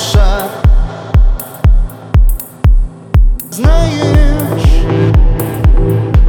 [0.00, 0.42] душа.
[3.50, 4.62] Знаешь,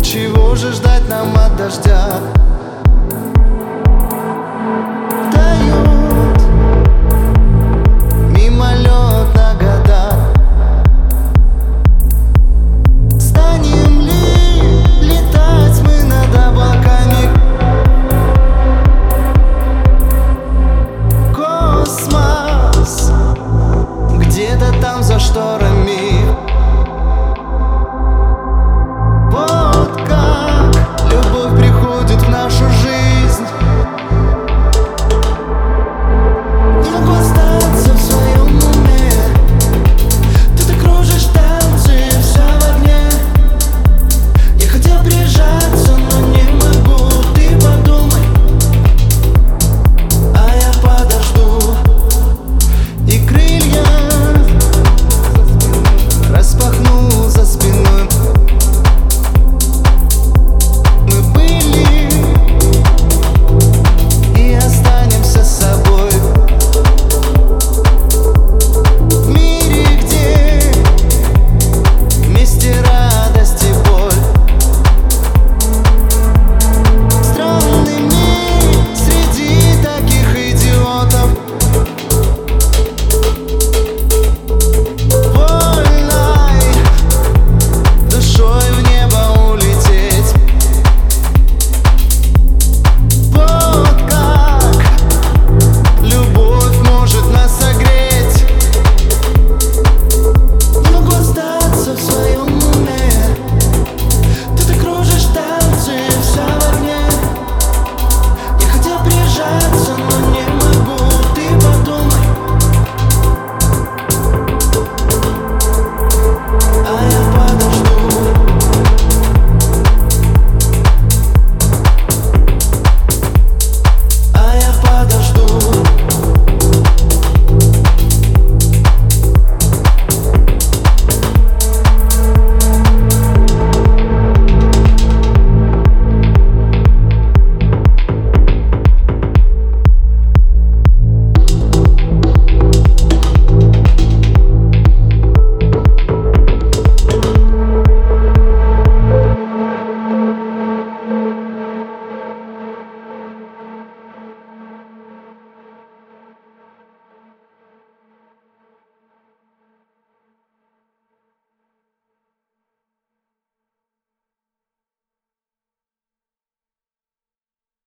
[0.04, 2.20] чего же ждать нам от дождя?